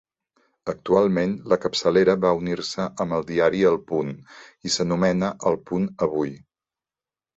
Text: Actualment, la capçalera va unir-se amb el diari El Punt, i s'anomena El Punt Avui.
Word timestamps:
Actualment, 0.71 1.35
la 1.51 1.57
capçalera 1.65 2.15
va 2.23 2.31
unir-se 2.39 2.87
amb 3.05 3.17
el 3.19 3.27
diari 3.33 3.61
El 3.73 3.77
Punt, 3.93 4.11
i 4.69 4.73
s'anomena 4.77 5.31
El 5.51 5.61
Punt 5.71 5.87
Avui. 6.07 6.35